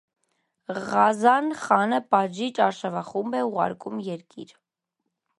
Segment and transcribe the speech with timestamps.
[0.91, 4.55] Ղազան խանը պատժիչ արշավախումբ է ուղարկում երկիր։